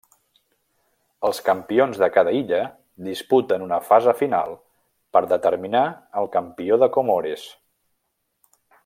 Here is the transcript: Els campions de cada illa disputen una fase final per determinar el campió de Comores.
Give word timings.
Els 1.27 1.41
campions 1.49 1.99
de 2.03 2.07
cada 2.15 2.33
illa 2.37 2.61
disputen 3.09 3.67
una 3.67 3.79
fase 3.91 4.15
final 4.23 4.57
per 5.17 5.23
determinar 5.37 5.83
el 6.23 6.31
campió 6.39 6.83
de 6.85 6.91
Comores. 6.97 7.47